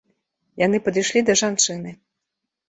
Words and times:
Яны 0.61 0.79
падышлі 0.87 1.23
да 1.27 1.37
жанчыны. 1.43 1.95